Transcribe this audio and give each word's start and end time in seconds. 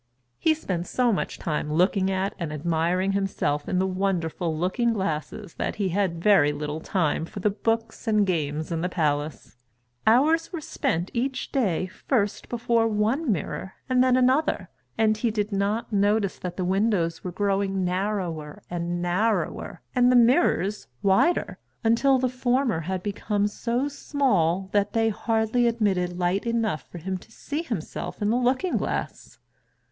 He 0.39 0.55
spent 0.55 0.87
so 0.87 1.13
much 1.13 1.37
time 1.37 1.71
looking 1.71 2.09
at 2.09 2.33
and 2.39 2.51
admiring 2.51 3.11
himself 3.11 3.69
in 3.69 3.77
the 3.77 3.85
wonderful 3.85 4.57
looking 4.57 4.93
glasses 4.93 5.53
that 5.59 5.75
he 5.75 5.89
had 5.89 6.23
very 6.23 6.51
little 6.51 6.79
time 6.79 7.23
for 7.23 7.39
the 7.39 7.51
books 7.51 8.07
and 8.07 8.25
games 8.25 8.71
in 8.71 8.81
the 8.81 8.89
palace. 8.89 9.57
Hours 10.07 10.51
were 10.51 10.59
spent 10.59 11.11
each 11.13 11.51
day 11.51 11.85
first 11.85 12.49
before 12.49 12.87
one 12.87 13.31
mirror 13.31 13.73
and 13.87 14.03
then 14.03 14.17
another, 14.17 14.69
and 14.97 15.17
he 15.17 15.29
did 15.29 15.51
not 15.51 15.93
notice 15.93 16.39
that 16.39 16.57
the 16.57 16.65
windows 16.65 17.23
were 17.23 17.31
growing 17.31 17.85
narrower 17.85 18.63
and 18.71 19.03
narrower 19.03 19.83
and 19.93 20.11
the 20.11 20.15
mirrors 20.15 20.87
wider, 21.03 21.59
until 21.83 22.17
the 22.17 22.27
former 22.27 22.79
had 22.79 23.03
become 23.03 23.45
so 23.45 23.87
small 23.87 24.67
that 24.71 24.93
they 24.93 25.09
hardly 25.09 25.67
admitted 25.67 26.17
light 26.17 26.47
enough 26.47 26.87
for 26.91 26.97
him 26.97 27.19
to 27.19 27.31
see 27.31 27.61
himself 27.61 28.19
in 28.19 28.31
the 28.31 28.35
looking 28.37 28.77
glass. 28.77 29.37